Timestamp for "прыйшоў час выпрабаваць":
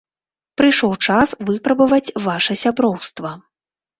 0.59-2.13